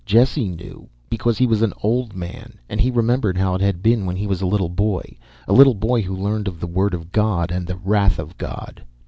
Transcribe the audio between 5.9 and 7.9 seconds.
who learned of the Word of God and the